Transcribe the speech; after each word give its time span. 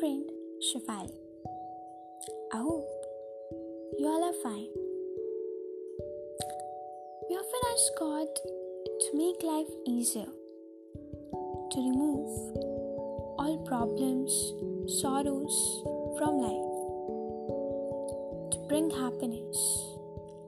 friend 0.00 0.30
Shafali. 0.62 1.12
I 2.52 2.58
hope 2.58 2.88
you 3.98 4.06
all 4.06 4.22
are 4.22 4.38
fine. 4.42 4.68
We 7.28 7.34
often 7.42 7.62
ask 7.72 7.86
God 7.98 8.28
to 9.04 9.10
make 9.14 9.42
life 9.42 9.72
easier, 9.86 10.30
to 11.72 11.78
remove 11.78 12.30
all 13.40 13.64
problems, 13.66 14.32
sorrows 15.00 15.56
from 16.18 16.38
life, 16.46 16.70
to 18.52 18.58
bring 18.68 18.90
happiness, 18.90 19.58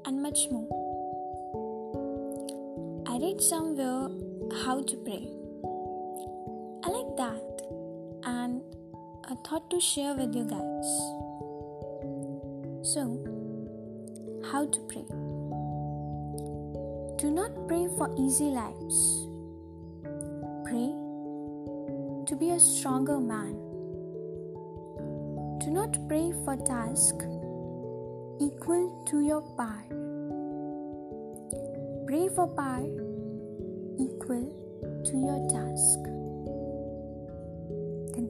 and 0.07 0.23
much 0.23 0.47
more. 0.51 0.71
I 3.09 3.19
read 3.19 3.41
somewhere 3.41 4.11
how 4.65 4.83
to 4.83 4.97
pray. 4.99 5.29
I 6.85 6.89
like 6.89 7.17
that 7.17 7.50
a 9.31 9.37
thought 9.49 9.71
to 9.71 9.79
share 9.79 10.13
with 10.15 10.35
you 10.35 10.43
guys. 10.43 10.89
So, 12.83 13.03
how 14.51 14.67
to 14.67 14.81
pray? 14.89 15.05
Do 17.21 17.31
not 17.31 17.69
pray 17.69 17.87
for 17.97 18.13
easy 18.19 18.47
lives. 18.47 19.29
Pray 20.65 20.91
to 22.27 22.37
be 22.41 22.51
a 22.51 22.59
stronger 22.59 23.21
man. 23.21 23.55
Do 25.61 25.71
not 25.71 25.97
pray 26.09 26.33
for 26.45 26.57
task 26.57 27.15
equal 28.41 29.05
to 29.11 29.21
your 29.21 29.43
power. 29.57 29.85
Pray 32.09 32.29
for 32.35 32.49
power 32.49 32.83
equal 33.97 34.47
to 35.05 35.17
your 35.17 35.41
task. 35.49 36.10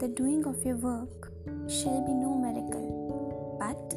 The 0.01 0.09
doing 0.09 0.47
of 0.47 0.65
your 0.65 0.77
work 0.77 1.31
shall 1.69 2.01
be 2.01 2.15
no 2.15 2.34
miracle, 2.34 3.59
but 3.61 3.93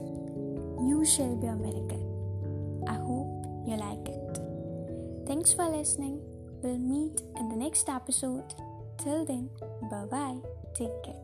you 0.85 1.05
shall 1.05 1.33
be 1.37 1.47
a 1.47 1.55
miracle. 1.55 2.83
I 2.85 2.95
hope 2.95 3.45
you 3.65 3.77
like 3.77 4.09
it. 4.09 4.37
Thanks 5.25 5.53
for 5.53 5.69
listening. 5.69 6.19
We'll 6.61 6.77
meet 6.77 7.21
in 7.37 7.47
the 7.47 7.55
next 7.55 7.87
episode. 7.87 8.53
Till 8.97 9.25
then, 9.25 9.49
bye 9.89 10.03
bye. 10.11 10.39
Take 10.75 10.91
care. 11.05 11.22